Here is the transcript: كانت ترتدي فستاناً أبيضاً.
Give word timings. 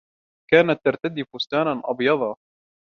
كانت 0.51 0.79
ترتدي 0.85 1.23
فستاناً 1.23 1.81
أبيضاً. 1.85 2.35